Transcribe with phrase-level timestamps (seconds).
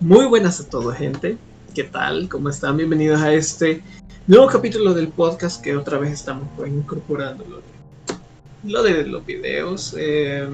[0.00, 1.36] Muy buenas a todos, gente.
[1.74, 2.26] ¿Qué tal?
[2.30, 2.78] ¿Cómo están?
[2.78, 3.82] Bienvenidos a este
[4.26, 7.44] nuevo capítulo del podcast que otra vez estamos pues, incorporando
[8.64, 9.94] lo de, lo los videos.
[9.98, 10.48] Eh,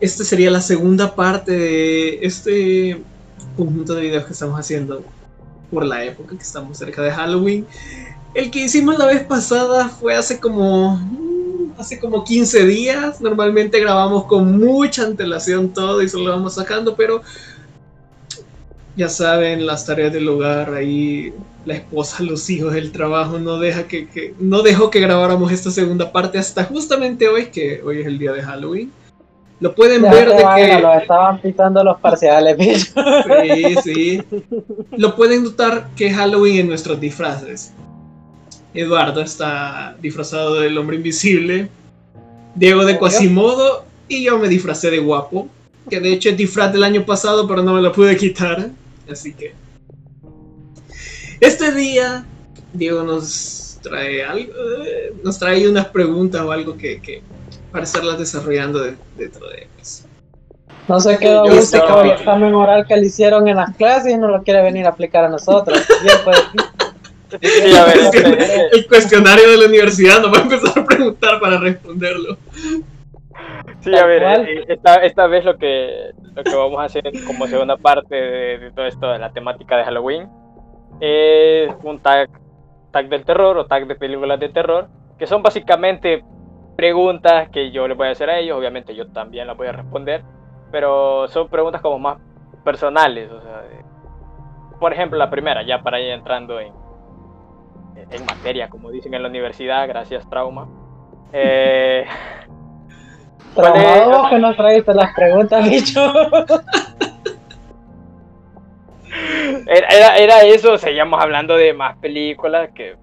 [0.00, 3.02] este sería la segunda parte de este
[3.56, 5.02] conjunto de videos que estamos haciendo
[5.70, 7.66] por la época que estamos cerca de Halloween.
[8.34, 13.22] El que hicimos la vez pasada fue hace como mm, hace como 15 días.
[13.22, 17.22] Normalmente grabamos con mucha antelación todo y solo vamos sacando, pero
[19.00, 21.32] ya saben, las tareas del hogar, ahí
[21.64, 26.12] la esposa, los hijos, el trabajo, no deja que, no dejó que grabáramos esta segunda
[26.12, 28.92] parte hasta justamente hoy, que hoy es el día de Halloween.
[29.58, 30.80] Lo pueden ver de que.
[30.80, 32.56] Lo estaban pitando los parciales,
[33.42, 34.22] Sí, sí.
[34.92, 37.72] Lo pueden notar que Halloween en nuestros disfraces.
[38.72, 41.68] Eduardo está disfrazado del hombre invisible.
[42.54, 43.84] Diego de Quasimodo.
[44.08, 45.48] Y yo me disfracé de guapo.
[45.90, 48.70] Que de hecho es disfraz del año pasado, pero no me lo pude quitar.
[49.10, 49.54] Así que.
[51.40, 52.24] Este día,
[52.72, 54.52] Diego nos trae algo.
[54.84, 57.22] Eh, nos trae unas preguntas o algo que, que
[57.72, 58.80] para estarlas desarrollando
[59.16, 60.04] dentro de eso.
[60.88, 64.16] No sé qué gusto con el examen oral que le hicieron en las clases y
[64.16, 65.78] no lo quiere venir a aplicar a nosotros.
[67.30, 67.48] Pues,
[68.72, 72.36] el cuestionario de la universidad nos va a empezar a preguntar para responderlo.
[73.80, 77.46] Sí, a ver, eh, esta, esta vez lo que, lo que vamos a hacer como
[77.46, 80.28] segunda parte de, todo esto de la temática de Halloween
[81.00, 82.28] es un tag,
[82.90, 86.22] tag del terror o tag de películas de terror, que son básicamente
[86.76, 89.72] preguntas que yo les voy a hacer a ellos, obviamente yo también las voy a
[89.72, 90.22] responder,
[90.70, 92.18] pero son preguntas como más
[92.64, 93.62] personales, o sea,
[94.78, 96.72] por ejemplo la primera, ya para ir entrando en,
[98.10, 100.68] en materia, como dicen en la universidad, gracias trauma.
[101.32, 102.04] Eh,
[103.54, 106.00] Traumado que no traíste las preguntas, bicho.
[109.66, 112.96] Era, era, eso, seguíamos hablando de más películas que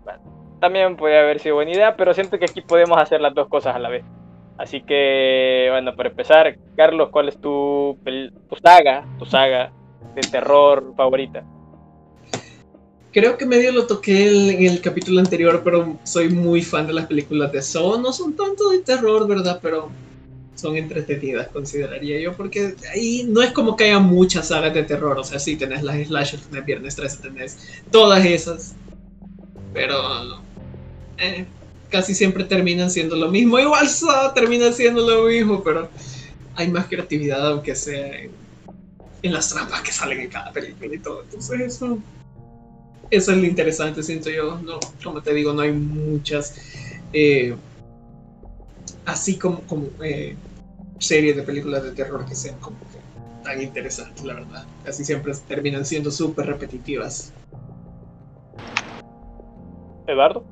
[0.60, 3.76] también puede haber sido buena idea, pero siento que aquí podemos hacer las dos cosas
[3.76, 4.04] a la vez.
[4.58, 7.98] Así que, bueno, para empezar, Carlos, ¿cuál es tu,
[8.50, 9.72] tu saga, tu saga
[10.16, 11.44] de terror favorita?
[13.12, 17.06] Creo que medio lo toqué en el capítulo anterior, pero soy muy fan de las
[17.06, 18.00] películas de Saw.
[18.00, 19.60] No son tanto de terror, ¿verdad?
[19.62, 19.90] Pero
[20.58, 25.18] son entretenidas, consideraría yo, porque ahí no es como que haya muchas sagas de terror,
[25.18, 27.58] o sea, sí, tenés las slashers, tenés Viernes 13, tenés
[27.92, 28.74] todas esas,
[29.72, 30.42] pero
[31.20, 31.46] eh,
[31.90, 33.88] casi siempre terminan siendo lo mismo, igual
[34.34, 35.90] termina siendo lo mismo, pero
[36.56, 38.32] hay más creatividad, aunque sea en,
[39.22, 42.00] las trampas que salen en cada película y todo, entonces eso,
[43.12, 46.56] eso es lo interesante, siento yo, no, como te digo, no hay muchas...
[47.14, 47.56] Eh,
[49.06, 50.36] así como, como eh,
[51.00, 53.00] series de películas de terror que sean como que
[53.44, 54.66] tan interesantes, la verdad.
[54.84, 57.34] Casi siempre terminan siendo súper repetitivas.
[60.08, 60.44] Eduardo.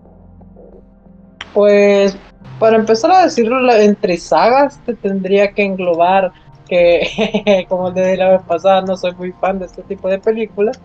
[1.54, 2.18] Pues
[2.60, 6.32] para empezar a decirlo entre sagas te tendría que englobar
[6.68, 10.80] que como de la vez pasada no soy muy fan de este tipo de películas,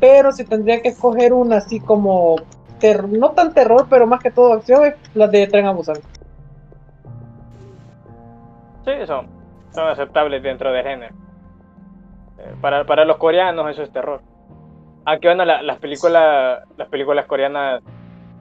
[0.00, 2.36] pero si tendría que escoger una así como
[3.10, 5.72] no tan terror, pero más que todo acción, las de Tren a
[8.84, 9.28] Sí, son,
[9.72, 11.14] son aceptables dentro del género.
[12.38, 14.20] Eh, para, para, los coreanos eso es terror.
[15.04, 17.82] Aunque bueno, las, películas, las películas coreanas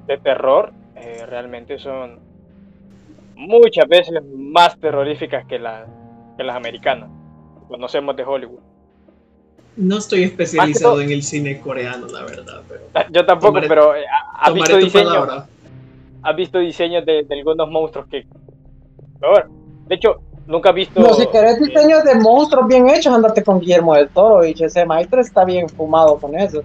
[0.07, 2.19] de terror eh, realmente son
[3.35, 5.87] muchas veces más terroríficas que, las
[6.37, 7.09] que las americanas.
[7.67, 8.59] Conocemos de Hollywood.
[9.77, 12.61] No estoy especializado en el cine coreano, la verdad.
[12.67, 14.03] Pero ah, Yo tampoco, pero eh,
[14.33, 15.47] ¿has visto, diseños,
[16.21, 18.25] ¿has visto diseños de, algunos monstruos que...
[19.87, 20.99] De hecho, Nunca he visto.
[20.99, 24.45] No, si querés diseños de monstruos bien hechos, andate con Guillermo del Toro.
[24.45, 26.63] Y ese maestro está bien fumado con eso.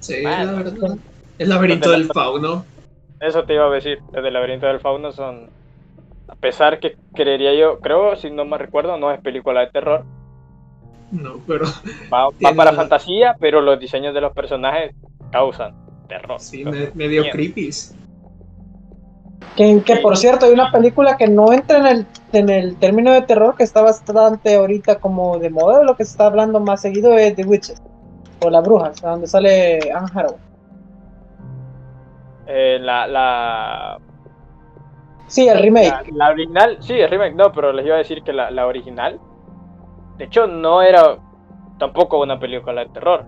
[0.00, 0.96] Sí, la verdad.
[1.38, 2.64] El laberinto del fauno.
[3.20, 3.98] Eso te iba a decir.
[4.12, 5.48] Desde el laberinto del fauno son.
[6.28, 10.04] A pesar que creería yo, creo, si no me recuerdo, no es película de terror.
[11.10, 11.66] No, pero.
[12.12, 14.94] Va, para fantasía, pero los diseños de los personajes
[15.30, 15.74] causan
[16.08, 16.40] terror.
[16.40, 16.64] Sí,
[16.94, 17.70] medio creepy.
[19.56, 23.12] Que, que, por cierto, hay una película que no entra en el, en el término
[23.12, 26.80] de terror, que está bastante ahorita como de moda, lo que se está hablando más
[26.80, 27.80] seguido es The Witches,
[28.44, 30.40] o La Bruja, donde sale Anne Hathaway.
[32.46, 33.98] Eh, la, la...
[35.28, 36.10] Sí, el remake.
[36.12, 39.20] La, original, sí, el remake, no, pero les iba a decir que la, la original,
[40.18, 41.16] de hecho, no era
[41.78, 43.24] tampoco una película de terror.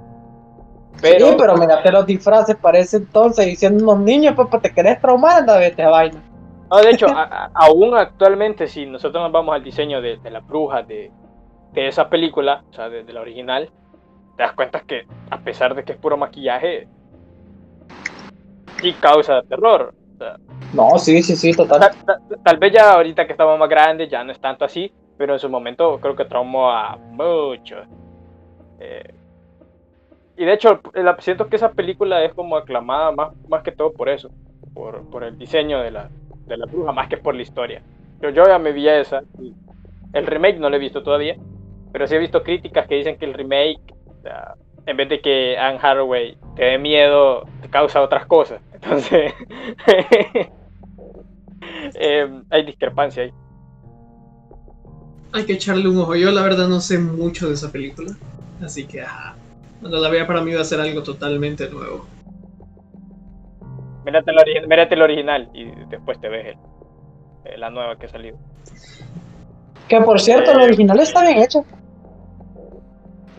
[1.01, 1.29] Pero...
[1.29, 5.59] Sí, pero mirate los disfraces, parece entonces diciendo unos niños, papá, te querés traumar, anda,
[5.59, 6.23] vete a vaina.
[6.71, 7.07] No, de hecho,
[7.55, 11.11] aún actualmente, si nosotros nos vamos al diseño de, la bruja de,
[11.73, 13.71] de esa película, o sea, de, la original,
[14.37, 16.89] te das cuenta que a pesar de que es puro maquillaje,
[18.81, 19.95] sí causa terror.
[20.73, 21.91] no, sí, sí, sí, total.
[22.43, 25.39] Tal, vez ya ahorita que estamos más grandes ya no es tanto así, pero en
[25.39, 27.87] su momento creo que traumó a muchos.
[28.79, 29.15] Eh,
[30.37, 30.81] y de hecho,
[31.21, 34.31] siento que esa película es como aclamada más, más que todo por eso,
[34.75, 36.11] por, por el diseño de la,
[36.47, 37.83] de la bruja, más que por la historia.
[38.21, 39.23] Yo, yo ya me vi a esa.
[40.13, 41.37] El remake no lo he visto todavía,
[41.93, 43.81] pero sí he visto críticas que dicen que el remake,
[44.85, 48.61] en vez de que Anne Hathaway te dé miedo, te causa otras cosas.
[48.75, 49.33] Entonces,
[51.95, 53.33] em, hay discrepancia ahí.
[55.33, 56.15] Hay que echarle un ojo.
[56.15, 58.15] Yo la verdad no sé mucho de esa película,
[58.63, 59.03] así que
[59.81, 62.07] cuando la vea para mí va a ser algo totalmente nuevo.
[64.05, 66.57] Mírate el, mírate el original y después te ves
[67.45, 68.39] el, la nueva que ha salido.
[69.89, 71.65] Que por cierto, el original está bien hecho.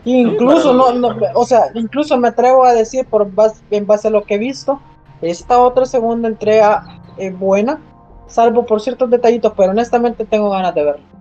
[0.04, 3.28] Incluso, no, no, o sea, incluso me atrevo a decir, por
[3.70, 4.80] en base a lo que he visto,
[5.20, 6.84] esta otra segunda entrega
[7.18, 7.80] es buena,
[8.26, 11.17] salvo por ciertos detallitos, pero honestamente tengo ganas de verlo.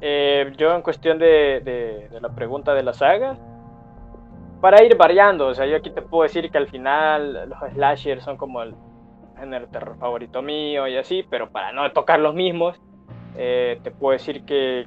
[0.00, 1.60] Eh, yo en cuestión de,
[2.10, 3.36] de, la pregunta de la saga,
[4.60, 8.22] para ir variando, o sea, yo aquí te puedo decir que al final los slashers
[8.22, 8.74] son como el
[9.38, 12.80] género terror favorito mío y así, pero para no tocar los mismos,
[13.36, 14.86] eh, te puedo decir que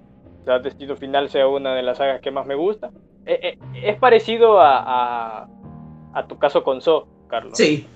[0.64, 2.90] Destino Final sea una de las sagas que más me gusta.
[3.26, 5.48] Eh, eh, es parecido a,
[6.14, 7.54] a, tu caso con So, Carlos.
[7.56, 7.88] Sí.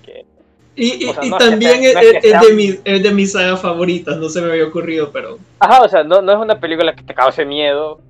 [0.76, 5.10] Y, también es, de mi, es, de mis sagas favoritas, no se me había ocurrido,
[5.12, 5.38] pero...
[5.60, 8.00] Ajá, o sea, no, no es una película que te cause miedo,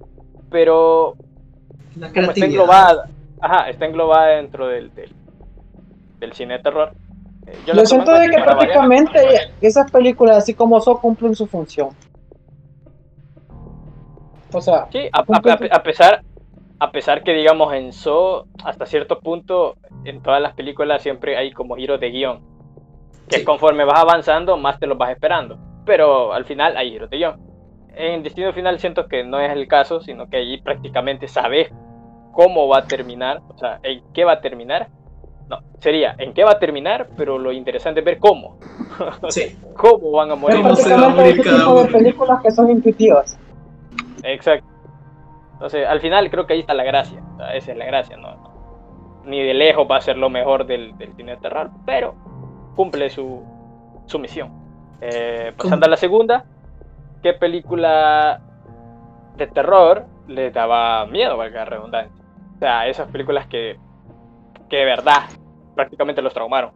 [0.50, 1.14] pero...
[2.14, 3.08] como está englobada,
[3.40, 6.92] ajá, está englobada dentro del, del, cine de terror.
[7.46, 9.18] Eh, yo lo siento de que prácticamente
[9.60, 11.90] esas películas, así como So, cumplen su función.
[14.52, 16.22] O sea, sí, a, pesar,
[16.78, 21.52] a pesar que digamos en So, hasta cierto punto, en todas las películas siempre hay
[21.52, 22.53] como giros de guion.
[23.28, 25.58] Que conforme vas avanzando, más te los vas esperando.
[25.84, 27.40] Pero al final hay giros de guion.
[27.96, 31.70] En Destino Final siento que no es el caso, sino que allí prácticamente sabes
[32.32, 34.88] cómo va a terminar, o sea, en qué va a terminar.
[35.48, 38.58] No, sería en qué va a terminar, pero lo interesante es ver cómo.
[39.28, 39.58] Sí.
[39.76, 40.64] cómo van a morir.
[40.66, 40.84] Es
[41.42, 43.38] tipo de películas que son intuitivas.
[44.22, 44.66] Exacto.
[45.54, 47.22] Entonces, al final creo que ahí está la gracia.
[47.54, 49.22] esa es la gracia, ¿no?
[49.24, 52.14] Ni de lejos va a ser lo mejor del, del cine de terror, pero
[52.74, 53.42] cumple su,
[54.06, 54.50] su misión.
[55.00, 56.44] Eh, pasando a la segunda,
[57.22, 58.40] ¿qué película
[59.36, 62.24] de terror le daba miedo, valga la redundancia?
[62.56, 63.78] O sea, esas películas que,
[64.68, 65.28] que de verdad
[65.74, 66.72] prácticamente los traumaron.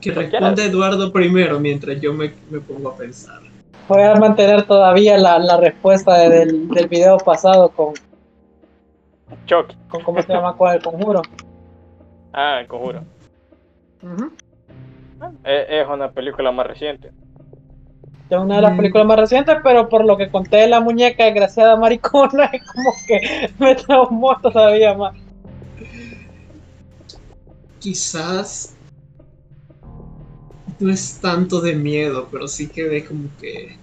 [0.00, 3.40] Que responde Eduardo primero mientras yo me, me pongo a pensar
[3.88, 7.94] voy a mantener todavía la, la respuesta del, del, video pasado con.
[9.46, 9.76] Chucky.
[9.88, 11.22] Con cómo se llama cuál, el conjuro.
[12.32, 13.02] Ah, el conjuro.
[15.44, 17.10] es, una película más reciente.
[18.30, 18.76] Es una de las mm.
[18.76, 22.92] películas más recientes, pero por lo que conté de la muñeca desgraciada maricona, es como
[23.06, 25.16] que me traumó todavía más.
[27.78, 28.76] Quizás
[30.78, 33.76] no es tanto de miedo, pero sí que ve como que.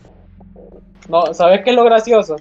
[1.09, 2.35] No, ¿sabes qué es lo gracioso?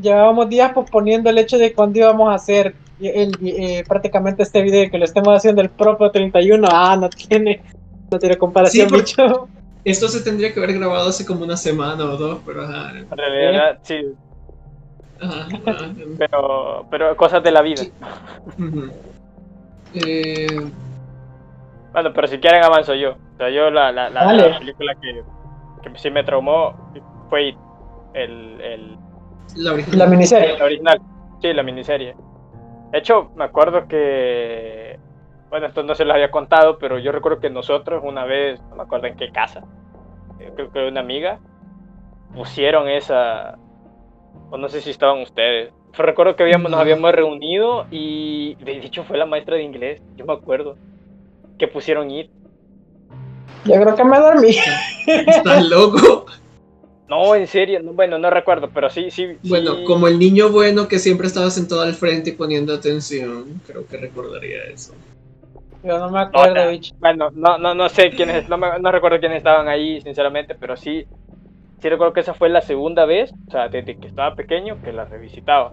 [0.00, 4.90] Llevábamos días posponiendo el hecho de cuando íbamos a hacer el, eh, prácticamente este video
[4.90, 6.68] que lo estemos haciendo el propio 31.
[6.70, 7.62] Ah, no tiene,
[8.10, 9.48] no tiene comparación, bicho.
[9.84, 12.90] Esto se tendría que haber grabado hace como una semana o dos, pero ajá.
[12.98, 14.00] En realidad, sí.
[15.22, 15.48] Ajá,
[16.16, 17.82] pero, pero cosas de la vida.
[19.92, 20.46] eh
[21.92, 23.12] bueno, pero si quieren avanzo yo.
[23.12, 25.22] O sea, yo la, la, la, película que,
[25.82, 26.74] que, sí me traumó
[27.28, 27.54] fue
[28.14, 28.60] el...
[28.60, 28.98] el
[29.56, 29.98] la, original.
[29.98, 30.58] la miniserie.
[30.58, 31.00] La original.
[31.42, 32.14] Sí, la miniserie.
[32.90, 34.98] De hecho, me acuerdo que...
[35.48, 38.76] Bueno, esto no se lo había contado, pero yo recuerdo que nosotros una vez, no
[38.76, 39.64] me acuerdo en qué casa,
[40.38, 41.40] eh, creo que una amiga,
[42.34, 43.58] pusieron esa...
[44.50, 45.72] O no sé si estaban ustedes.
[45.92, 50.24] recuerdo que habíamos, nos habíamos reunido y de dicho fue la maestra de inglés, yo
[50.24, 50.76] me acuerdo
[51.58, 52.30] que pusieron It.
[53.64, 54.56] Yo creo que me dormí.
[55.06, 56.26] Estás loco.
[57.10, 59.36] No, en serio, bueno, no recuerdo, pero sí, sí.
[59.42, 63.84] Bueno, como el niño bueno que siempre estaba sentado al frente y poniendo atención, creo
[63.84, 64.94] que recordaría eso.
[65.82, 69.66] Yo no me acuerdo, Bueno, no, no, no sé quiénes, no, no recuerdo quiénes estaban
[69.66, 71.04] ahí, sinceramente, pero sí,
[71.82, 74.92] sí recuerdo que esa fue la segunda vez, o sea, desde que estaba pequeño, que
[74.92, 75.72] la revisitaba.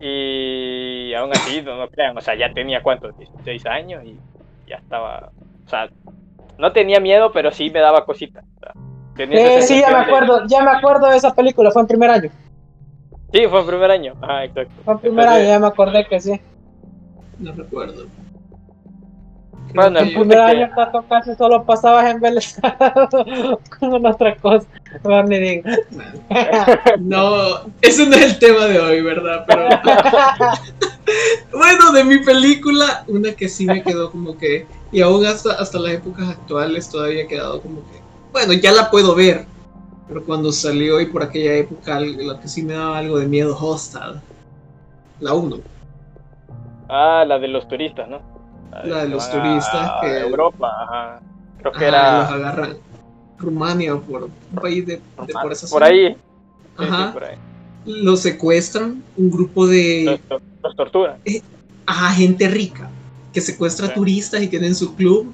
[0.00, 4.16] Y aún así, no, no crean, o sea, ya tenía cuántos, 16 años y
[4.66, 5.32] ya estaba,
[5.66, 5.90] o sea,
[6.56, 8.42] no tenía miedo, pero sí me daba cositas.
[9.24, 12.30] Eh, sí, ya me acuerdo, ya me acuerdo de esa película, fue en primer año.
[13.32, 14.14] Sí, fue en primer año.
[14.22, 14.72] Ah, exacto.
[14.84, 16.40] Fue en primer año, ya me acordé que sí.
[17.38, 18.06] No recuerdo.
[19.74, 24.66] Bueno, el primer año tanto casi solo pasabas embelesado con otra cosa.
[26.98, 29.44] No, ese no es el tema de hoy, ¿verdad?
[29.46, 29.68] Pero
[31.52, 35.78] bueno, de mi película, una que sí me quedó como que, y aún hasta, hasta
[35.78, 37.99] las épocas actuales todavía ha quedado como que,
[38.32, 39.46] bueno, ya la puedo ver,
[40.08, 43.56] pero cuando salió y por aquella época, lo que sí me daba algo de miedo,
[43.58, 44.20] Hostal,
[45.20, 45.56] la 1.
[46.88, 48.20] Ah, la de los turistas, ¿no?
[48.84, 49.92] La de, los turistas.
[50.00, 51.20] que Europa, ajá.
[51.58, 52.22] Creo que era.
[52.22, 52.76] Los agarran
[53.38, 56.16] Rumania o por un país de, por esa Por ahí.
[56.76, 57.12] Ajá.
[57.12, 57.36] por ahí.
[57.84, 60.20] Los secuestran, un grupo de.
[60.62, 61.18] Los, torturan.
[61.24, 61.42] Eh,
[61.86, 62.90] ajá, gente rica
[63.32, 65.32] que secuestra turistas y tienen su club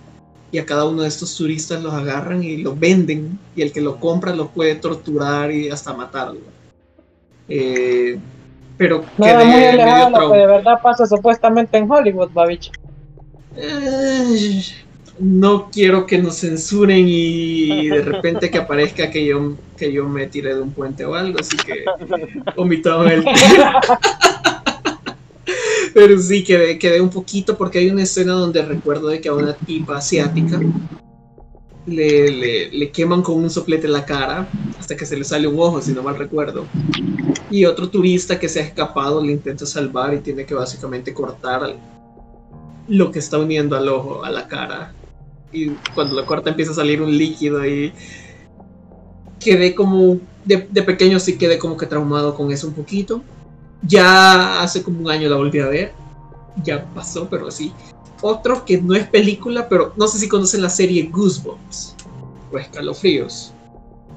[0.57, 3.83] y a cada uno de estos turistas los agarran y los venden y el que
[3.83, 6.41] lo compra los puede torturar y hasta matarlo.
[7.47, 8.19] Eh,
[8.79, 9.75] pero que de,
[10.11, 12.71] lo que de verdad pasa supuestamente en Hollywood, Babich.
[13.55, 14.63] Eh,
[15.19, 20.27] no quiero que nos censuren y de repente que aparezca que yo, que yo me
[20.27, 21.85] tiré de un puente o algo, así que
[22.57, 23.27] omitamos el
[25.97, 29.33] Pero sí, quedé, quedé un poquito porque hay una escena donde recuerdo de que a
[29.33, 30.61] una tipa asiática
[31.87, 34.47] le, le, queman con un soplete la cara
[34.79, 36.67] hasta que se le sale un ojo, si no mal recuerdo.
[37.51, 41.75] Y otro turista que se ha escapado le intenta salvar y tiene que básicamente cortar
[42.89, 44.93] lo que está uniendo al ojo, a la cara.
[45.51, 47.91] Y cuando lo corta empieza a salir un líquido y
[49.41, 53.23] quedé como, de, de pequeño sí quedé como que traumado con eso un poquito.
[53.83, 55.93] Ya hace como un año la volví a ver.
[56.63, 57.73] Ya pasó, pero sí.
[58.23, 61.97] Otro que no es película, pero no sé si conocen la serie Goosebumps
[62.53, 63.53] o Escalofríos.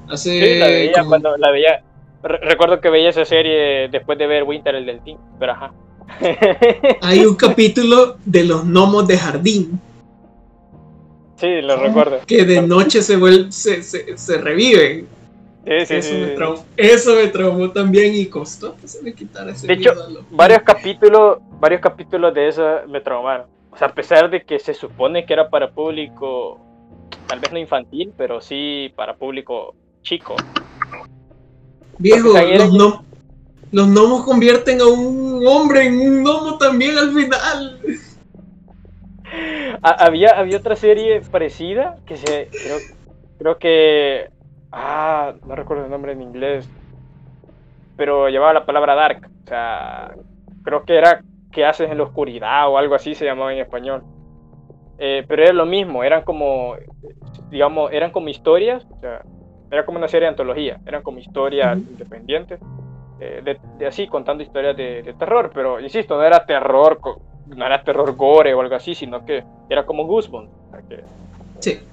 [0.08, 1.82] Hace sí, la veía cuando la veía.
[2.22, 5.72] recuerdo que veía esa serie después de ver Winter el del Team, pero ajá.
[7.02, 9.80] Hay un capítulo de los gnomos de jardín.
[11.36, 12.20] Sí, lo recuerdo.
[12.26, 15.06] Que de noche se, vuelve, se, se reviven
[15.78, 19.92] eso, me traumó, también y costó que se me quitara ese De hecho,
[20.30, 23.46] varios capítulos, varios capítulos de eso me traumaron.
[23.70, 26.60] O sea, a pesar de que se supone que era para público,
[27.28, 30.34] tal vez no infantil, pero sí para público chico.
[31.98, 33.00] Viejo, los,
[33.70, 37.80] los gnomos convierten a un hombre en un gnomo también al final.
[39.82, 42.78] había, había otra serie parecida que se creo,
[43.38, 44.30] creo que
[44.72, 46.68] Ah, no recuerdo el nombre en inglés.
[47.96, 49.28] Pero llevaba la palabra dark.
[49.44, 50.14] O sea,
[50.62, 51.22] creo que era
[51.52, 54.02] que haces en la oscuridad o algo así se llamaba en español.
[54.98, 56.76] Eh, pero era lo mismo, eran como,
[57.50, 59.22] digamos, eran como historias, o sea,
[59.70, 62.60] era como una serie de antología, eran como historias independientes,
[63.18, 67.00] eh, de, así contando historias de, terror, pero insisto, no era terror,
[67.46, 70.52] no era terror gore o algo así, sino que era como Goosebumps,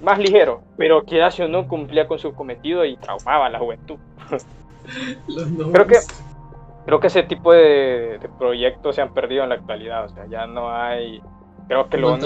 [0.01, 3.97] más ligero, pero que o no cumplía con su cometido y traumaba a la juventud.
[5.74, 5.97] creo que
[6.86, 10.47] creo que ese tipo de, proyectos se han perdido en la actualidad, o sea, ya
[10.47, 11.21] no hay,
[11.67, 12.17] creo que lo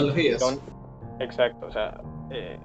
[1.20, 2.60] exacto, o sea, eh,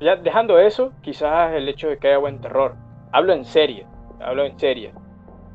[0.00, 2.74] ya dejando eso, quizás el hecho de que haya buen terror.
[3.12, 3.86] Hablo en serie,
[4.20, 4.92] hablo en serie.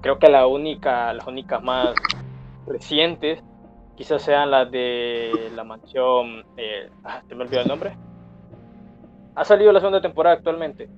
[0.01, 1.93] Creo que la única, las únicas más
[2.65, 3.43] recientes
[3.95, 7.91] quizás sean las de la mansión, eh, ah, ¿te me olvidó el nombre?
[9.35, 10.89] Ha salido la segunda temporada actualmente.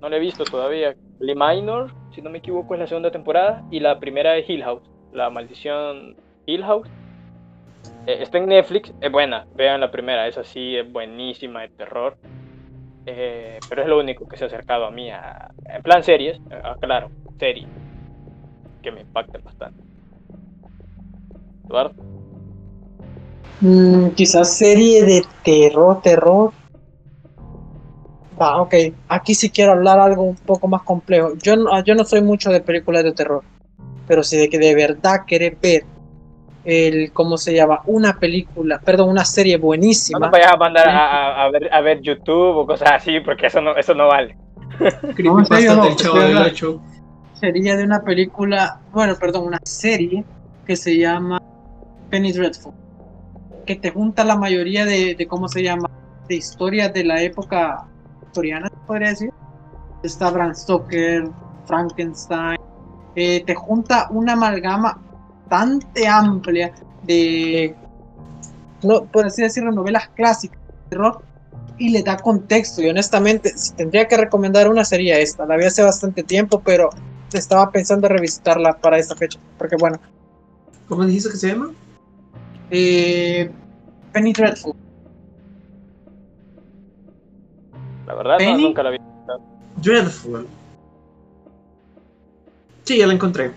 [0.00, 0.94] No la he visto todavía.
[1.20, 3.64] Lee Minor, si no me equivoco, es la segunda temporada.
[3.70, 4.82] Y la primera es Hill House.
[5.12, 6.16] La maldición
[6.46, 6.88] Hill House.
[8.06, 8.92] Eh, está en Netflix.
[9.00, 9.46] Es buena.
[9.54, 10.26] Vean la primera.
[10.26, 12.16] Esa sí es buenísima de terror.
[13.06, 15.08] Eh, pero es lo único que se ha acercado a mí.
[15.08, 16.40] en plan series.
[16.50, 17.68] Ah, claro, series.
[18.82, 19.82] Que me impacta bastante.
[21.66, 21.94] Eduardo.
[23.60, 26.52] Mm, quizás serie de terror, terror.
[28.38, 28.74] Ah, ok.
[29.08, 31.32] Aquí sí quiero hablar algo un poco más complejo.
[31.42, 33.42] Yo no, yo no soy mucho de películas de terror,
[34.06, 35.84] pero si de que de verdad querés ver
[36.64, 37.80] el, ¿cómo se llama?
[37.86, 40.18] Una película, perdón, una serie buenísima.
[40.18, 43.74] No, vayas a mandar a, ver, a ver YouTube o cosas así, porque eso no,
[43.76, 44.36] eso no vale.
[45.18, 45.44] no,
[47.34, 50.24] sería de una película, bueno, perdón, una serie
[50.66, 51.40] que se llama
[52.10, 52.72] Penny Dreadful,
[53.64, 55.88] que te junta la mayoría de, de ¿cómo se llama?
[56.28, 57.86] De historias de la época
[58.36, 59.30] victoriana, podría decir.
[60.02, 61.28] Está Bram Stoker,
[61.66, 62.58] Frankenstein.
[63.14, 65.00] Eh, te junta una amalgama
[65.48, 66.72] bastante amplia
[67.04, 67.74] de,
[68.82, 71.22] no, por así decirlo, novelas clásicas de terror
[71.78, 72.82] y le da contexto.
[72.82, 75.46] Y honestamente, si tendría que recomendar una sería esta.
[75.46, 76.90] La vi hace bastante tiempo, pero
[77.32, 79.38] estaba pensando revisitarla para esta fecha.
[79.56, 79.98] Porque bueno.
[80.88, 81.72] ¿Cómo dijiste que se llama?
[82.70, 83.50] Eh,
[84.12, 84.85] Penny Dreadful.
[88.06, 88.98] La verdad, no, nunca la vi.
[89.82, 90.46] Dreadful.
[92.84, 93.50] Sí, ya la encontré.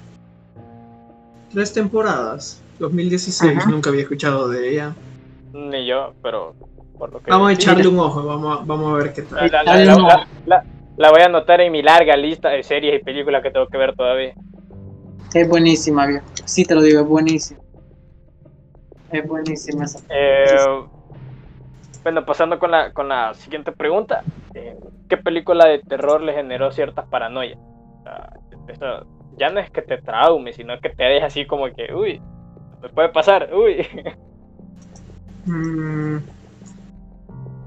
[1.51, 2.61] Tres temporadas.
[2.79, 4.95] 2016, nunca había escuchado de ella.
[5.53, 6.55] Ni yo, pero
[6.97, 7.29] por lo que...
[7.29, 9.51] Vamos a echarle un ojo, vamos a, vamos a ver qué tal.
[10.97, 13.77] La, voy a anotar en mi larga lista de series y películas que tengo que
[13.77, 14.33] ver todavía.
[15.33, 16.25] Es buenísima, viejo.
[16.45, 17.61] Sí te lo digo, es buenísima.
[19.11, 19.99] Es buenísima esa.
[20.09, 20.45] Eh,
[22.03, 24.23] bueno, pasando con la, con la siguiente pregunta.
[24.53, 24.77] Eh,
[25.07, 27.59] ¿Qué película de terror le generó ciertas paranoias?
[29.37, 32.21] ya no es que te traume, sino que te deja así como que, uy,
[32.81, 33.85] me puede pasar, uy.
[35.45, 36.17] Mm.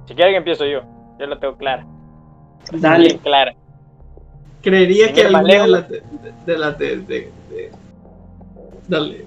[0.07, 0.83] Si quieren empiezo yo,
[1.19, 1.85] yo la tengo clara.
[2.71, 3.19] Dale.
[3.19, 3.55] clara.
[4.63, 7.31] Creería que alguna de la de, la de,
[8.87, 9.25] Dale.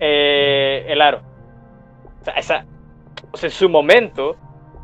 [0.00, 1.20] Eh, el aro.
[2.20, 2.64] O sea, esa,
[3.36, 4.36] sea, en su momento,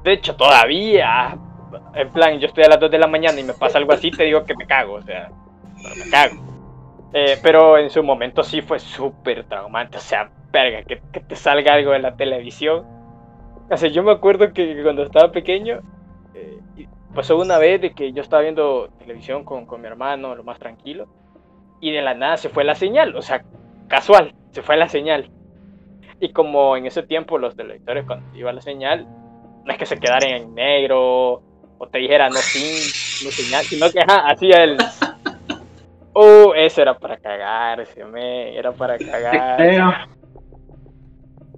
[0.02, 1.36] de hecho todavía,
[1.94, 4.10] en plan, yo estoy a las 2 de la mañana y me pasa algo así,
[4.10, 5.30] te digo que me cago, o sea,
[5.76, 6.34] me cago.
[7.12, 11.74] Eh, pero en su momento sí fue súper traumante, o sea, verga, que, te salga
[11.74, 12.84] algo de la televisión.
[13.70, 15.80] O sea, yo me acuerdo que cuando estaba pequeño,
[16.34, 16.58] eh,
[17.14, 20.58] pasó una vez de que yo estaba viendo televisión con, con mi hermano, lo más
[20.58, 21.06] tranquilo,
[21.80, 23.44] y de la nada se fue la señal, o sea,
[23.88, 25.30] casual, se fue la señal.
[26.20, 29.06] Y como en ese tiempo los televisores cuando iba la señal,
[29.64, 31.42] no es que se quedaran en negro
[31.78, 34.76] o te dijera no sin, no señal, sino que hacía el
[36.12, 40.08] Oh, eso era para cagarse, me, era para cagar.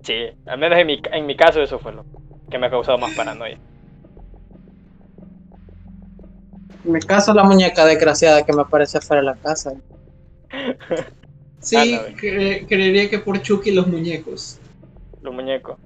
[0.02, 2.04] Sí, al menos en mi, en mi caso eso fue lo
[2.50, 3.58] que me ha causado más paranoia.
[6.84, 9.74] En mi caso la muñeca desgraciada que me aparece fuera de la casa.
[11.66, 14.58] sí, ah, creería que por Chucky los muñecos.
[15.22, 15.76] Los muñecos.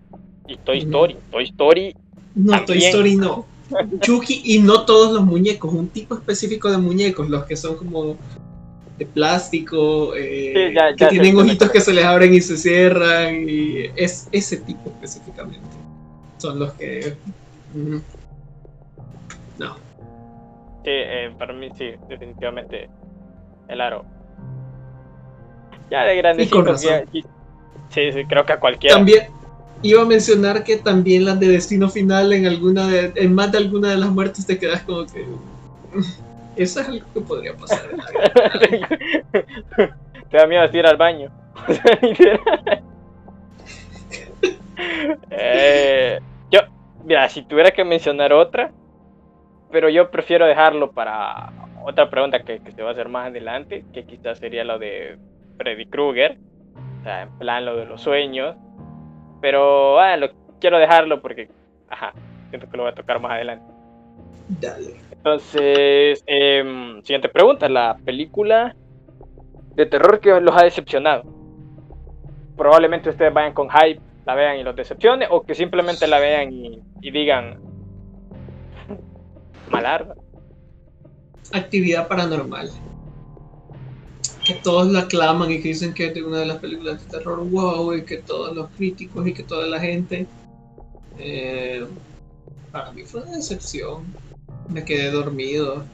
[0.46, 1.96] Y Toy Story, Toy Story.
[2.34, 3.46] No, Toy Story no.
[4.00, 8.16] Chucky y no todos los muñecos, un tipo específico de muñecos, los que son como
[8.98, 14.28] de plástico, eh, que tienen ojitos que se les abren y se cierran, y es
[14.32, 15.68] ese tipo específicamente.
[16.36, 17.14] Son los que...
[19.58, 19.74] No.
[20.84, 22.90] Sí, eh, para mí sí, definitivamente
[23.68, 24.04] el aro.
[25.90, 27.24] Ya de grande sí,
[27.90, 28.96] sí, sí, creo que a cualquiera.
[28.96, 29.28] También
[29.82, 33.58] iba a mencionar que también las de Destino Final en alguna de, en más de
[33.58, 35.26] alguna de las muertes te quedas como que
[36.56, 38.88] eso es algo que podría pasar en la vida.
[40.30, 41.30] Te da miedo ir al baño.
[45.30, 46.18] Eh,
[46.50, 46.60] yo,
[47.04, 48.72] mira, si tuviera que mencionar otra,
[49.70, 51.52] pero yo prefiero dejarlo para
[51.84, 55.18] otra pregunta que, se va a hacer más adelante, que quizás sería lo de
[55.60, 56.38] Freddy Krueger,
[57.00, 58.56] o sea, en plan lo de los sueños,
[59.42, 61.50] pero ah, lo, quiero dejarlo porque,
[61.90, 62.14] ajá,
[62.48, 63.66] siento que lo voy a tocar más adelante.
[64.48, 64.94] Dale.
[65.12, 68.74] Entonces, em, siguiente pregunta, la película
[69.74, 71.24] de terror que los ha decepcionado.
[72.56, 76.52] Probablemente ustedes vayan con hype, la vean y los decepcione, o que simplemente la vean
[76.52, 77.60] y, digan
[79.68, 80.14] malar.
[81.52, 82.70] Actividad paranormal.
[84.50, 87.38] Que todos la aclaman y que dicen que es una de las películas de terror
[87.48, 90.26] wow, y que todos los críticos y que toda la gente.
[91.18, 91.86] Eh,
[92.72, 94.06] para mí fue una decepción
[94.70, 95.84] me quedé dormido.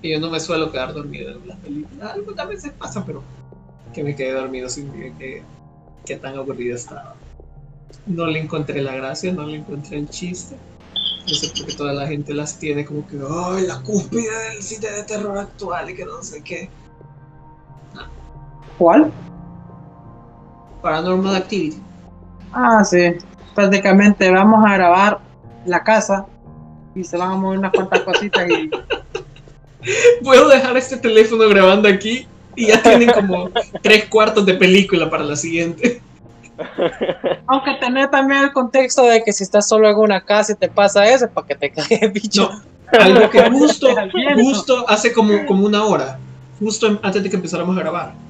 [0.00, 2.12] Y yo no me suelo quedar dormido en las películas.
[2.12, 3.22] Algunas veces pasa, pero
[3.92, 5.42] que me quedé dormido sin que,
[6.04, 7.14] que tan aburrido estaba.
[8.06, 10.56] No le encontré la gracia, no le encontré el chiste.
[10.94, 14.90] No sé por toda la gente las tiene como que, ¡ay, la cúspide del cine
[14.90, 15.90] de terror actual!
[15.90, 16.70] Y que no sé qué.
[18.78, 19.12] ¿Cuál?
[20.82, 21.80] Paranormal Activity.
[22.52, 23.14] Ah, sí.
[23.54, 25.18] Prácticamente vamos a grabar
[25.64, 26.26] la casa
[26.94, 28.70] y se van a mover unas cuantas cositas y...
[30.24, 33.50] Puedo dejar este teléfono grabando aquí y ya tienen como
[33.82, 36.00] tres cuartos de película para la siguiente.
[37.46, 40.68] Aunque tener también el contexto de que si estás solo en una casa y te
[40.68, 42.50] pasa eso, para que te caiga bicho.
[42.98, 43.88] algo que justo,
[44.34, 46.18] justo hace como, como una hora,
[46.58, 48.25] justo antes de que empezáramos a grabar.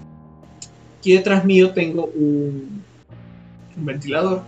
[1.07, 2.83] Aquí detrás mío tengo un,
[3.77, 4.43] un ventilador.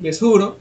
[0.00, 0.56] Les juro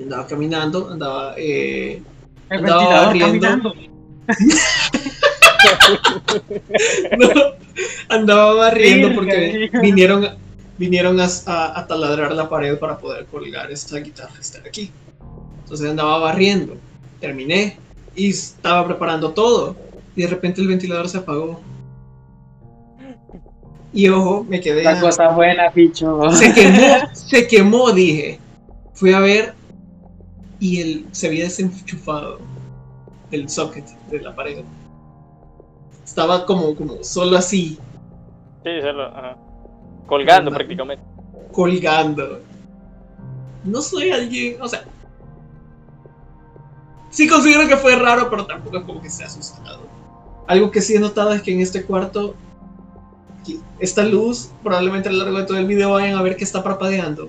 [0.00, 2.00] andaba caminando, andaba, eh,
[2.48, 3.58] andaba barriendo.
[7.18, 7.28] no,
[8.08, 10.28] andaba barriendo porque vinieron,
[10.78, 14.92] vinieron a, a, taladrar la pared para poder colgar esta guitarra estar aquí.
[15.64, 16.76] Entonces andaba barriendo,
[17.18, 17.76] terminé
[18.14, 19.74] y estaba preparando todo.
[20.14, 21.71] Y de repente el ventilador se apagó.
[23.92, 24.84] Y ojo, me quedé.
[24.84, 26.30] La cosa buena, picho.
[26.32, 26.78] Se quemó,
[27.12, 28.40] se quemó, dije.
[28.94, 29.54] Fui a ver
[30.60, 32.38] y él se había desenchufado
[33.32, 34.64] el socket de la pared.
[36.04, 37.78] Estaba como, como solo así.
[38.64, 39.36] Sí, solo, ajá.
[40.06, 41.04] Colgando prácticamente.
[41.50, 42.40] Colgando.
[43.64, 44.84] No soy alguien, o sea.
[47.10, 49.80] Sí considero que fue raro, pero tampoco es como que se ha asustado.
[50.46, 52.34] Algo que sí he notado es que en este cuarto,
[53.78, 56.62] esta luz, probablemente a lo largo de todo el video vayan a ver que está
[56.62, 57.28] parpadeando.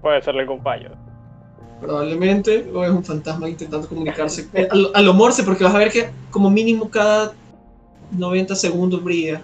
[0.00, 0.90] Puede serle algún fallo.
[1.80, 4.48] Probablemente, o es un fantasma intentando comunicarse.
[4.94, 7.32] a, lo, morse, porque vas a ver que como mínimo cada
[8.12, 9.42] 90 segundos brilla.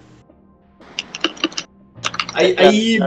[2.33, 2.99] Ahí, ahí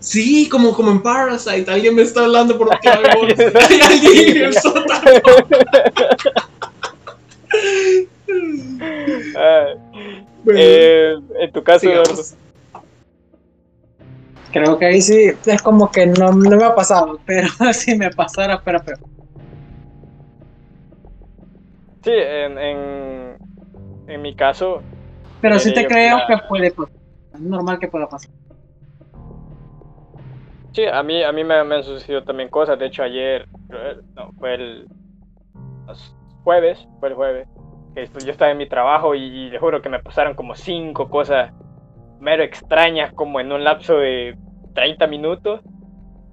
[0.00, 3.52] sí, como, como en Parasite, alguien me está hablando por otro morse.
[3.68, 5.10] Hay alguien en el sótano.
[10.54, 11.88] eh, en tu caso,
[14.52, 18.62] Creo que ahí sí es como que no, me ha pasado, pero si me pasara,
[18.64, 18.98] pero pero
[22.02, 23.36] Sí, en, en,
[24.06, 24.80] en mi caso.
[25.40, 26.94] Pero sí te creo que puede pasar.
[27.34, 28.30] Es normal que pueda pasar.
[30.72, 32.78] Sí, a mí, a mí me, han sucedido también cosas.
[32.78, 33.48] De hecho, ayer,
[34.14, 34.86] no, fue el
[36.44, 37.48] jueves, fue el jueves.
[37.96, 41.08] Que yo estaba en mi trabajo y, y le juro que me pasaron como cinco
[41.08, 41.52] cosas
[42.20, 44.36] mero extrañas, como en un lapso de
[44.74, 45.60] 30 minutos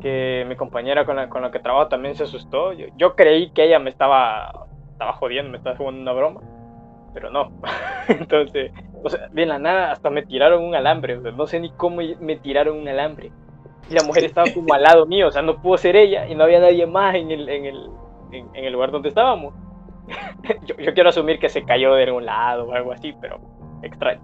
[0.04, 2.74] que mi compañera con la, con la que trabajo también se asustó.
[2.74, 6.42] Yo, creí que ella me estaba, estaba jodiendo, me estaba jugando una broma,
[7.14, 7.52] pero no.
[8.10, 12.02] Entonces, o sea, de la nada hasta me tiraron un alambre, no sé ni cómo
[12.20, 13.32] me tiraron un alambre.
[13.90, 16.36] Y la mujer estaba como al lado mío, o sea, no pudo ser ella y
[16.36, 17.90] no había nadie más en el, en el,
[18.34, 19.54] en, el lugar donde estábamos.
[20.66, 23.40] yo, yo, quiero asumir que se cayó de algún lado o algo así, pero
[23.82, 24.22] extraño.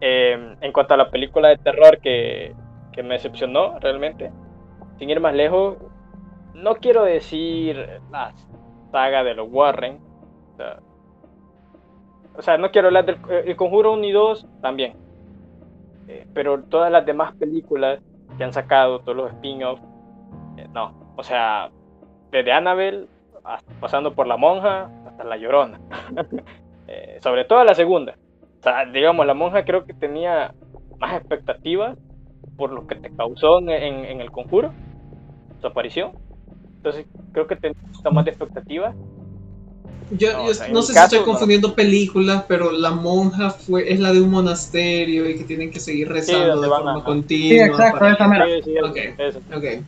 [0.00, 2.54] Eh, en cuanto a la película de terror que,
[2.92, 4.30] que me decepcionó realmente.
[4.98, 5.76] Sin ir más lejos,
[6.54, 8.32] no quiero decir la
[8.90, 10.00] saga de los Warren.
[12.36, 14.94] O sea, no quiero hablar del el Conjuro 1 y 2 también.
[16.08, 18.00] Eh, pero todas las demás películas
[18.36, 19.82] que han sacado, todos los spin-offs,
[20.56, 20.94] eh, no.
[21.16, 21.70] O sea,
[22.30, 23.08] desde Annabelle,
[23.80, 25.80] pasando por la monja, hasta la llorona.
[26.88, 28.16] Eh, sobre todo la segunda.
[28.60, 30.54] O sea, digamos, la monja creo que tenía
[31.00, 31.98] más expectativas
[32.56, 34.72] por lo que te causó en, en, el conjuro,
[35.60, 36.12] su aparición.
[36.76, 37.76] Entonces creo que tenés
[38.12, 38.94] más de expectativa.
[40.12, 40.32] Yo
[40.70, 45.28] no, sé si estoy confundiendo películas, pero la monja fue es la de un monasterio
[45.28, 47.48] y que tienen que seguir rezando de forma continua.
[47.48, 48.46] Sí, exacto, esa mera.
[48.88, 49.14] okay.
[49.52, 49.82] okay.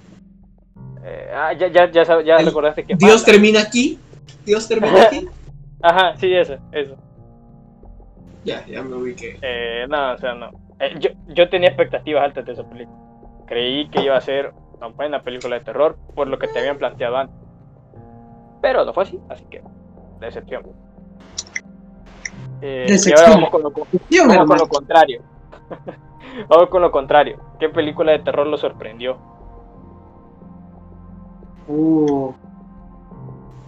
[1.04, 2.96] Eh, ah, ya, ya, ya, ya recordaste que.
[2.96, 4.00] Dios termina aquí.
[4.44, 5.28] Dios termina aquí.
[5.82, 6.96] Ajá, sí, eso, eso.
[8.44, 9.38] Ya, ya me ubiqué.
[9.42, 10.50] Eh, no, o sea, no.
[10.80, 12.98] Eh, yo, yo tenía expectativas altas de esa película.
[13.46, 16.78] Creí que iba a ser una buena película de terror por lo que te habían
[16.78, 17.36] planteado antes.
[18.60, 19.62] Pero no fue así, así que
[20.20, 20.64] decepción.
[22.60, 25.22] Eh, y ahora vamos con lo, vamos con lo contrario.
[26.48, 27.40] vamos con lo contrario.
[27.60, 29.18] ¿Qué película de terror lo sorprendió?
[31.68, 32.32] Uh,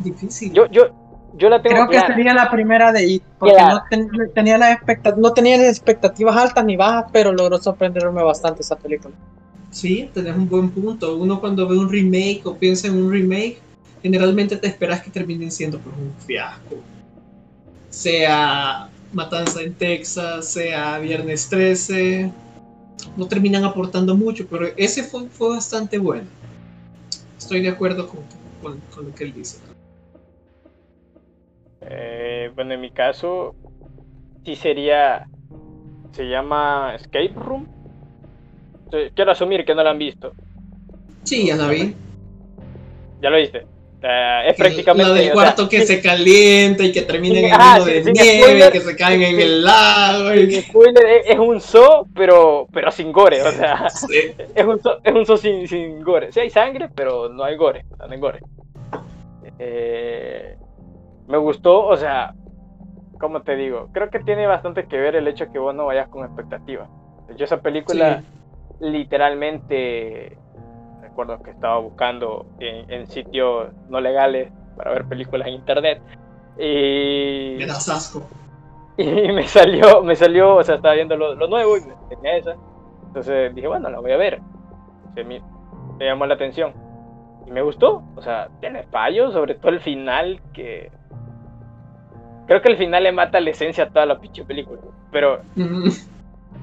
[0.03, 0.53] difícil.
[0.53, 0.91] Yo, yo,
[1.35, 4.81] yo la tengo Creo que sería la primera de It, porque no, tenía las
[5.17, 9.15] no tenía expectativas altas ni bajas, pero logró sorprenderme bastante esa película.
[9.71, 11.17] Sí, tenés un buen punto.
[11.17, 13.59] Uno cuando ve un remake o piensa en un remake,
[14.03, 16.77] generalmente te esperas que terminen siendo pues, un fiasco.
[17.89, 22.31] Sea Matanza en Texas, sea Viernes 13,
[23.17, 26.27] no terminan aportando mucho, pero ese fue, fue bastante bueno.
[27.39, 29.59] Estoy de acuerdo con, con lo que él dice.
[31.83, 33.55] Eh, bueno, en mi caso,
[34.45, 35.27] sí sería.
[36.13, 37.69] Se llama Escape Room.
[39.15, 40.33] Quiero asumir que no la han visto.
[41.23, 41.95] Sí, ya la vi.
[43.23, 43.65] ¿Ya lo viste?
[44.03, 45.09] es prácticamente.
[45.09, 48.81] Lo del cuarto que se calienta y que termina en el mundo de nieve, que
[48.81, 50.31] se caen en el lago.
[50.63, 53.43] spoiler es, un zoo, pero, pero sin gore.
[53.43, 53.87] O sea,
[54.55, 56.33] es un zoo, es un zoo sin, sin gore.
[56.33, 57.85] Sí hay sangre, pero no hay gore.
[57.99, 58.41] No hay gore.
[59.59, 60.57] Eh,
[61.29, 62.35] me gustó, o sea,
[63.19, 66.09] como te digo, creo que tiene bastante que ver el hecho que vos no vayas
[66.09, 66.89] con expectativas.
[67.37, 68.23] Yo esa película
[68.81, 70.37] literalmente
[71.01, 76.01] recuerdo que estaba buscando en, sitios no legales para ver películas en internet
[76.59, 78.27] y me das asco
[78.97, 82.57] y me salió me salió o sea estaba viendo lo, nuevo y tenía esa
[83.11, 84.41] Entonces dije, bueno, la voy a ver.
[85.15, 85.43] Se me,
[85.99, 86.73] llamó la atención.
[87.45, 88.05] Y me gustó.
[88.15, 90.93] O sea, tiene fallos, sobre todo el final, que...
[92.47, 94.81] Creo que el final le mata la esencia a toda la pinche película.
[95.11, 95.41] Pero...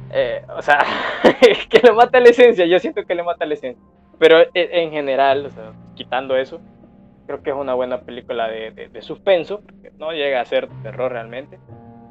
[0.10, 0.86] Eh, o sea,
[1.70, 3.84] que le mata la esencia, yo siento que le mata la esencia.
[4.20, 5.52] Pero e, en general,
[5.96, 6.62] quitando eso,
[7.26, 11.12] creo que es una buena película de, de, suspenso, porque no llega a ser terror
[11.12, 11.60] realmente,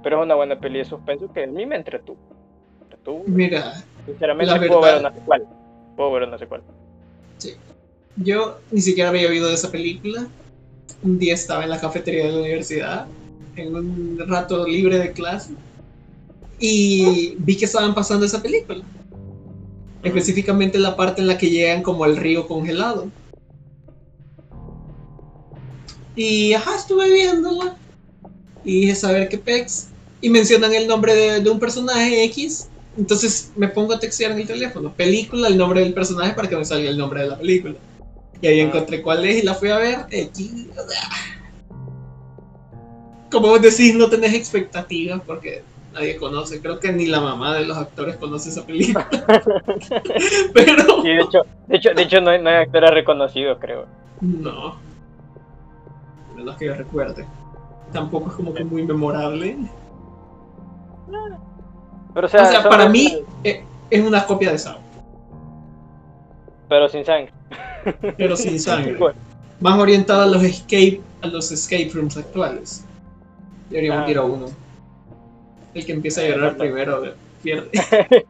[0.03, 2.19] pero es una buena película de suspenso que a mí me entretuvo.
[3.27, 5.45] Mira, sinceramente puedo ver una secuela.
[5.97, 6.65] Puedo ver una secuela.
[7.39, 7.55] Sí.
[8.17, 10.27] Yo ni siquiera había oído de esa película.
[11.03, 13.07] Un día estaba en la cafetería de la universidad,
[13.57, 15.55] en un rato libre de clase,
[16.59, 18.83] y vi que estaban pasando esa película.
[20.03, 23.11] Específicamente la parte en la que llegan como al río congelado.
[26.15, 27.77] Y ajá, estuve viéndola.
[28.65, 29.89] Y dije, saber qué pex.
[30.21, 32.69] Y mencionan el nombre de, un personaje X.
[32.97, 34.93] Entonces me pongo a textear en el teléfono.
[34.95, 37.75] Película, el nombre del personaje para que me salga el nombre de la película.
[38.41, 40.07] Y ahí encontré cuál es y la fui a ver.
[40.11, 40.67] X.
[43.31, 45.63] Como vos decís, no tenés expectativas porque
[45.93, 46.61] nadie conoce.
[46.61, 49.09] Creo que ni la mamá de los actores conoce esa película.
[50.55, 51.03] Pero.
[51.03, 53.87] de hecho, de hecho, de hecho no, hay, no hay actores reconocidos, creo.
[54.21, 54.77] No.
[56.37, 57.27] Menos que yo recuerde.
[57.93, 59.57] Tampoco es como que muy memorable.
[62.15, 64.79] Pero, o sea, para mí eh, es una copia de Sao.
[66.69, 67.33] Pero sin sangre.
[68.17, 68.99] Pero sin sangre.
[69.61, 72.85] Más orientada a los escape, a los escape rooms actuales.
[73.71, 74.11] Deberíamos ah.
[74.11, 74.47] ir a uno.
[75.75, 77.03] El que empieza a llorar primero
[77.43, 77.71] pierde.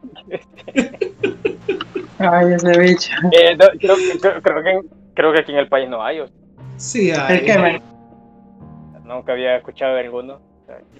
[2.19, 3.11] Ay, ese bicho.
[3.31, 4.81] Eh, creo, creo, que,
[5.13, 6.23] creo que aquí en el país no hay.
[6.77, 7.47] Sí, hay.
[7.47, 7.81] ¿El
[9.03, 10.39] Nunca había escuchado de ninguno.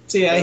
[0.06, 0.42] sí, hay.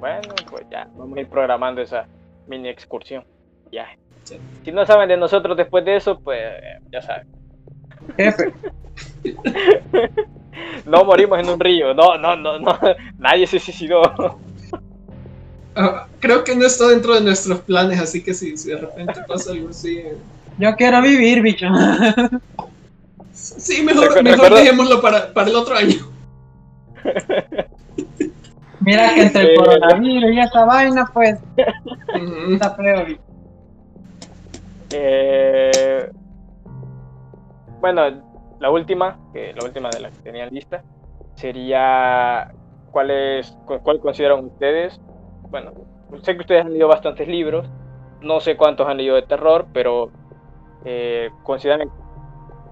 [0.00, 2.06] Bueno, pues ya, vamos a ir programando esa
[2.48, 3.24] mini excursión.
[3.70, 3.86] Ya.
[4.64, 6.40] Si no saben de nosotros después de eso, pues
[6.90, 7.28] ya saben.
[8.16, 8.52] Jefe.
[10.86, 11.94] no morimos en un río.
[11.94, 12.78] No, no, no, no.
[13.18, 14.38] Nadie se suicidó.
[15.74, 19.20] Ah, creo que no está dentro de nuestros planes, así que si, si de repente
[19.26, 19.98] pasa algo así.
[19.98, 20.16] Eh.
[20.58, 21.66] Yo quiero vivir, bicho.
[23.32, 25.96] Sí, mejor, mejor dejémoslo para, para el otro año.
[28.80, 31.38] Mira que entre el coronavirus y esa vaina, pues.
[32.50, 33.22] está feo, bicho.
[34.90, 36.10] Eh,
[37.80, 38.31] bueno,
[38.62, 40.84] la última, que la última de las que tenían lista,
[41.34, 42.52] sería
[42.92, 43.10] cuál
[43.82, 45.00] cuál consideran ustedes.
[45.50, 45.72] Bueno,
[46.22, 47.68] sé que ustedes han leído bastantes libros,
[48.20, 50.10] no sé cuántos han leído de terror, pero
[50.84, 51.90] eh, consideran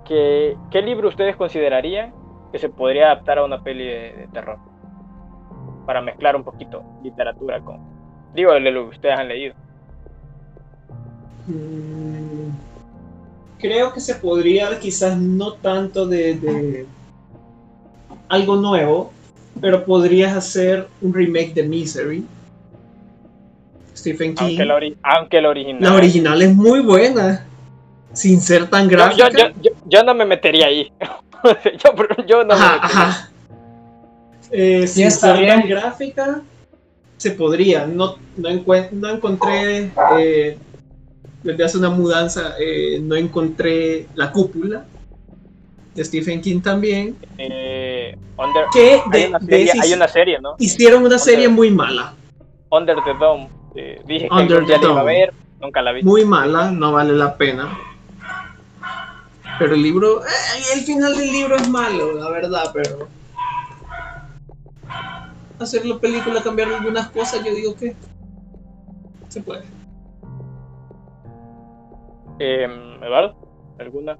[0.05, 2.15] que qué libro ustedes considerarían
[2.53, 4.59] que se podría adaptar a una peli de, terror
[5.87, 7.81] para mezclar un poquito literatura con
[8.33, 9.55] digo lo que ustedes han leído.
[11.49, 12.70] Mm,
[13.61, 16.87] creo que se podría quizás no tanto de,
[18.29, 19.13] algo nuevo,
[19.61, 22.25] pero podrías hacer un remake de Misery.
[23.97, 24.57] Stephen King.
[25.03, 25.83] Aunque la, original.
[25.83, 27.47] La original es muy buena.
[28.13, 29.29] Sin ser tan gráfica.
[29.87, 30.91] Yo, no me metería ahí.
[32.27, 33.31] yo, no ajá, Ajá.
[34.51, 36.43] Eh, sin ser tan gráfica,
[37.17, 37.87] se podría.
[37.87, 40.59] No, no, encontré eh,
[41.43, 44.85] desde hace una mudanza eh, no encontré La Cúpula
[45.95, 47.17] de Stephen King también.
[47.39, 48.17] Eh,
[48.73, 50.55] que hay, una serie, ¿no?
[50.59, 52.15] Hicieron una serie muy mala.
[52.71, 53.49] Under the Dome.
[53.75, 55.01] Eh, dije Under que the Dome.
[55.01, 56.03] a ver, nunca la vi.
[56.03, 57.77] Muy mala, no vale la pena.
[59.59, 60.23] Pero el libro,
[60.75, 63.09] el final del libro es malo, la verdad, pero
[65.59, 67.95] hacerlo película, cambiar algunas cosas, yo digo que
[69.29, 69.80] se puede.
[72.43, 72.67] Eh,
[73.03, 73.37] Eduardo,
[73.79, 74.19] ¿alguna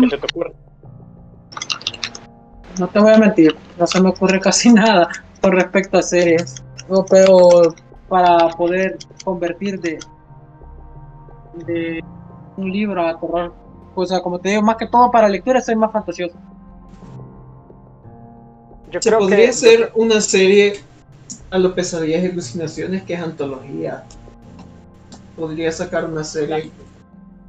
[0.00, 0.50] que se te ocurra?
[2.80, 5.08] No te voy a mentir, no se me ocurre casi nada
[5.40, 6.60] con respecto a series.
[7.08, 7.72] pero
[8.08, 10.00] para poder convertir de,
[11.66, 12.02] de
[12.56, 13.54] un libro a terror,
[13.94, 16.34] o sea, como te digo, más que todo para lectura soy más fantasioso.
[18.90, 19.52] Yo se creo podría que...
[19.52, 20.80] ser una serie
[21.52, 24.02] a los pesadillas y alucinaciones que es antología.
[25.36, 26.72] Podría sacar una serie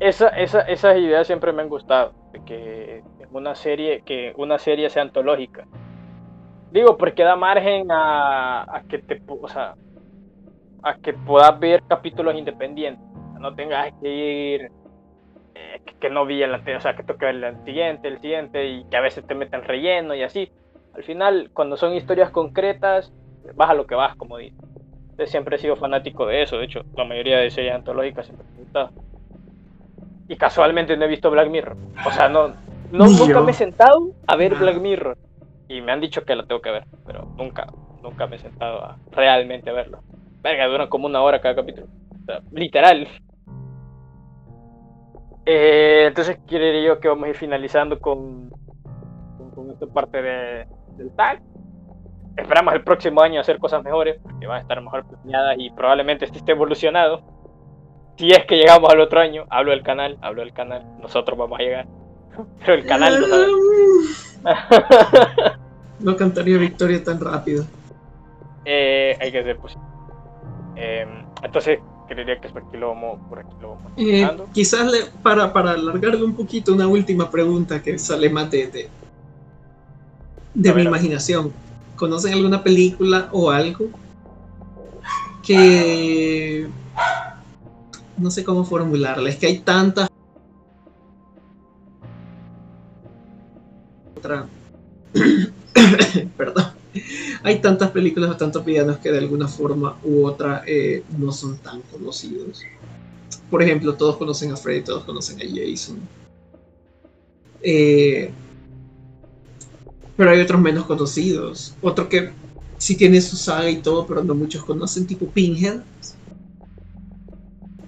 [0.03, 2.13] esa, esa, esas ideas siempre me han gustado,
[2.45, 5.65] que una serie, que una serie sea antológica.
[6.71, 9.75] Digo, porque da margen a, que te, o sea,
[10.81, 13.03] a que puedas ver capítulos independientes.
[13.39, 14.71] No tengas que ir,
[15.55, 18.85] eh, que, no vi el o sea, que toque ver el siguiente, el siguiente, y
[18.85, 20.51] que a veces te meten relleno y así.
[20.95, 23.13] Al final, cuando son historias concretas,
[23.55, 24.57] vas a lo que vas, como dices.
[25.25, 26.57] siempre he sido fanático de eso.
[26.57, 28.89] De hecho, la mayoría de series antológicas siempre me gustado.
[30.27, 31.75] Y casualmente no he visto Black Mirror.
[32.05, 32.49] O sea, no,
[32.91, 35.17] no nunca me he sentado a ver Black Mirror.
[35.67, 37.67] Y me han dicho que lo tengo que ver, pero nunca,
[38.01, 39.99] nunca me he sentado a realmente a verlo.
[40.41, 41.87] Verga, duran como una hora cada capítulo.
[42.51, 43.07] literal.
[45.45, 48.49] Eh, entonces quiero yo que vamos a ir finalizando con,
[49.55, 51.41] con, esta parte de, del tag.
[52.37, 56.25] Esperamos el próximo año hacer cosas mejores, porque van a estar mejor planeadas y probablemente
[56.25, 57.32] este esté evolucionado.
[58.17, 61.59] Si es que llegamos al otro año, hablo del canal, hablo del canal, nosotros vamos
[61.59, 61.87] a llegar.
[62.59, 63.47] Pero el canal no sabe.
[65.99, 67.65] no cantaría victoria tan rápido.
[68.65, 69.83] Eh, hay que ser posible.
[70.75, 75.05] Em, entonces, creería que por aquí lo vamos, por aquí lo vamos eh, Quizás le,
[75.21, 78.89] para, para alargarle un poquito, una última pregunta que sale más de,
[80.53, 81.51] de, mi imaginación.
[81.95, 83.89] ¿Conocen alguna película o algo
[85.45, 86.67] que
[88.17, 89.29] no sé cómo formularla?
[89.29, 90.09] Es que hay tantas
[94.15, 94.47] otra
[96.37, 96.73] perdón
[97.43, 101.57] hay tantas películas o tantos villanos que de alguna forma u otra eh, no son
[101.57, 102.61] tan conocidos.
[103.49, 105.99] Por ejemplo, todos conocen a Freddy, todos conocen a Jason.
[107.61, 108.31] Eh,
[110.15, 111.75] pero hay otros menos conocidos.
[111.81, 112.31] Otro que
[112.77, 115.81] sí tiene su saga y todo, pero no muchos conocen, tipo Pinhead.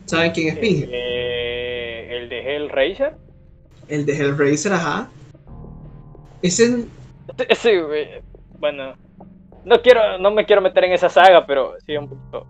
[0.06, 0.90] ¿Saben quién es Pinhead?
[0.92, 3.16] Eh, el de Hellraiser.
[3.88, 5.10] El de Hellraiser, ajá.
[6.42, 6.86] Ese.
[7.56, 7.72] Sí,
[8.60, 8.94] bueno,
[9.66, 12.46] no quiero, no me quiero meter en esa saga, pero sí un poquito.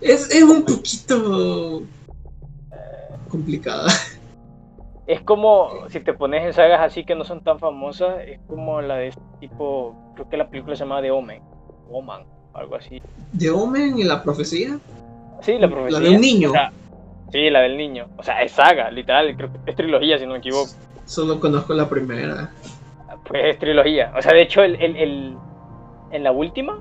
[0.00, 1.82] Es, es un poquito
[3.28, 3.88] complicada.
[5.06, 8.82] Es como si te pones en sagas así que no son tan famosas, es como
[8.82, 11.40] la de este tipo, creo que la película se llama The Omen,
[11.90, 13.00] Omen, algo así.
[13.38, 14.78] ¿The Omen y la profecía?
[15.40, 16.00] Sí, la profecía.
[16.00, 16.52] La del niño.
[17.30, 18.08] sí, la del niño.
[18.16, 20.70] O sea, es saga, literal, creo que es trilogía si no me equivoco.
[21.04, 22.50] Solo conozco la primera
[23.28, 24.12] pues es trilogía.
[24.16, 25.36] O sea, de hecho, el, el,
[26.10, 26.80] en la última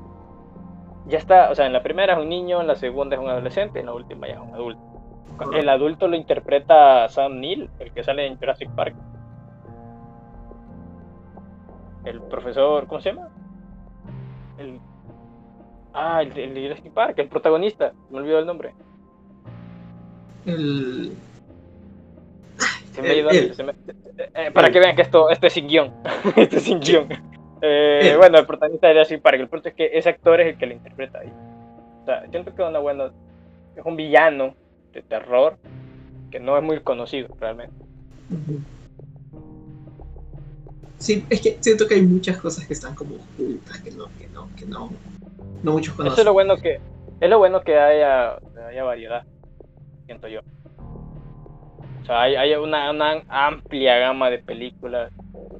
[1.05, 3.29] ya está, o sea, en la primera es un niño, en la segunda es un
[3.29, 4.81] adolescente, en la última ya es un adulto.
[5.53, 8.95] El adulto lo interpreta Sam Neill, el que sale en Jurassic Park.
[12.05, 13.27] El profesor, ¿cómo se llama?
[14.57, 14.79] El,
[15.97, 18.73] ah, el, de Jurassic Park, el protagonista, me olvidó el nombre.
[20.45, 21.17] El
[23.03, 25.93] eh, para que vean que esto, esto es sin guion.
[26.35, 27.07] esto es sin guion.
[27.61, 29.39] Eh, bueno, el protagonista de Jurassic Park.
[29.39, 31.31] El punto es que ese actor es el que lo interpreta ahí.
[32.01, 33.11] O sea, siento que una buena,
[33.75, 34.55] es un villano
[34.93, 35.57] de terror
[36.31, 37.75] que no es muy conocido realmente.
[40.97, 44.27] Sí, es que siento que hay muchas cosas que están como ocultas, que no, que
[44.27, 44.89] no, que no,
[45.67, 46.13] no muchos conocen.
[46.13, 46.79] Eso es lo bueno que,
[47.19, 49.23] es lo bueno que haya, haya variedad,
[50.05, 50.41] siento yo
[52.07, 55.11] sea, hay, una, amplia gama de películas,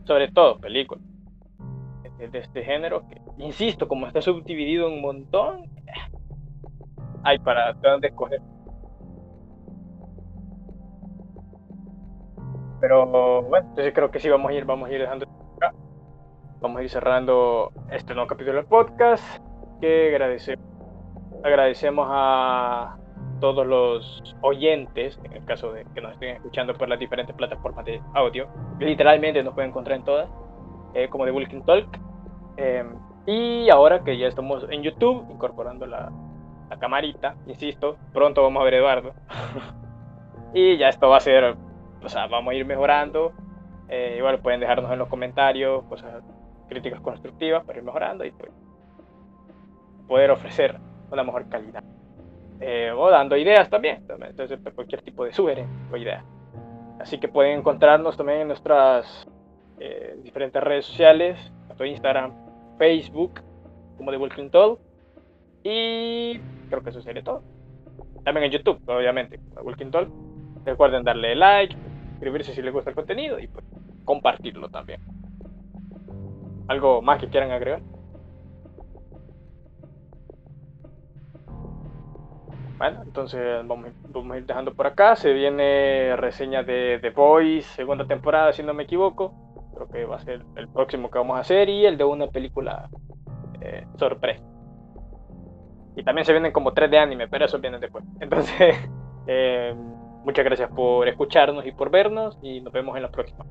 [0.06, 1.04] sobre todo películas
[2.18, 5.70] de, este género, que, insisto, como está subdividido en un montón,
[7.24, 8.42] hay para dónde escoger.
[12.80, 15.74] Pero bueno, entonces creo que sí vamos a ir, vamos a ir dejando acá.
[16.60, 19.47] Vamos a ir cerrando este nuevo capítulo del podcast.
[19.82, 20.66] Que agradecemos,
[21.44, 22.98] agradecemos a
[23.40, 27.86] todos los oyentes, en el caso de que nos estén escuchando por las diferentes plataformas
[27.86, 28.48] de audio,
[28.80, 30.30] literalmente nos pueden encontrar en todas,
[30.94, 32.00] eh, como The Walking Talk.
[32.58, 36.12] Em, y ahora que ya estamos en YouTube, incorporando la,
[36.70, 39.14] la camarita, insisto, pronto vamos a ver Eduardo.
[40.54, 41.56] y ya esto va a ser,
[42.04, 43.34] o sea, vamos a ir mejorando.
[43.90, 46.24] Eh, igual pueden dejarnos en los comentarios cosas,
[46.68, 48.52] críticas constructivas para ir mejorando y pues
[50.08, 50.78] poder ofrecer
[51.12, 51.84] una mejor calidad.
[52.60, 56.24] Eh, o dando ideas también, entonces cualquier tipo de sugerencia o idea.
[57.00, 59.28] Así que pueden encontrarnos también en nuestras
[59.80, 62.34] eh, diferentes redes sociales, tanto Instagram,
[62.80, 63.42] Facebook,
[63.98, 64.80] como The Walking Talk.
[65.64, 67.44] Y creo que eso sería todo.
[68.24, 70.10] También en YouTube, obviamente, The Walking Talk.
[70.66, 71.76] Recuerden darle like,
[72.12, 73.64] suscribirse si les gusta el contenido y pues,
[74.04, 75.02] compartirlo también.
[76.68, 77.82] ¿Algo más que quieran agregar?
[82.78, 85.16] Bueno, entonces vamos, a ir dejando por acá.
[85.16, 89.34] Se viene reseña de The Boys, segunda temporada, si no me equivoco.
[89.74, 92.28] Creo que va a ser el próximo que vamos a hacer y el de una
[92.28, 92.90] película
[93.62, 94.44] eh, sorpresa.
[95.96, 98.04] Y también se vienen como tres de anime, pero eso viene después.
[98.20, 98.76] Entonces,
[99.26, 99.74] eh,
[100.24, 103.44] muchas gracias por escucharnos y por vernos y nos vemos en la próxima.